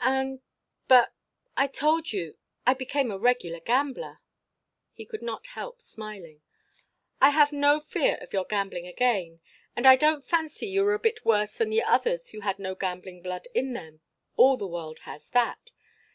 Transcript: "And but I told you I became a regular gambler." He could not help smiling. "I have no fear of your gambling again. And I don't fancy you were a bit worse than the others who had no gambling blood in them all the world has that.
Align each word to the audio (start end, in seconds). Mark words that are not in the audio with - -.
"And 0.00 0.42
but 0.86 1.14
I 1.56 1.66
told 1.66 2.12
you 2.12 2.36
I 2.66 2.74
became 2.74 3.10
a 3.10 3.16
regular 3.16 3.58
gambler." 3.60 4.20
He 4.92 5.06
could 5.06 5.22
not 5.22 5.46
help 5.46 5.80
smiling. 5.80 6.42
"I 7.22 7.30
have 7.30 7.52
no 7.52 7.80
fear 7.80 8.18
of 8.20 8.34
your 8.34 8.44
gambling 8.44 8.86
again. 8.86 9.40
And 9.74 9.86
I 9.86 9.96
don't 9.96 10.26
fancy 10.26 10.66
you 10.66 10.84
were 10.84 10.92
a 10.92 10.98
bit 10.98 11.24
worse 11.24 11.56
than 11.56 11.70
the 11.70 11.84
others 11.84 12.28
who 12.28 12.40
had 12.40 12.58
no 12.58 12.74
gambling 12.74 13.22
blood 13.22 13.48
in 13.54 13.72
them 13.72 14.02
all 14.36 14.58
the 14.58 14.68
world 14.68 14.98
has 15.04 15.30
that. 15.30 15.70